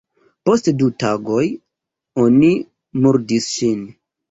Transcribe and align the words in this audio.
Post 0.49 0.69
du 0.79 0.87
tagoj, 1.03 1.43
oni 2.25 2.51
murdis 3.07 3.53
ŝin. 3.61 3.89